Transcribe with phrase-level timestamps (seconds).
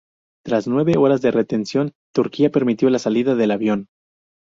[0.43, 3.87] Tras nueve horas de retención, Turquía permitió la salida del avión.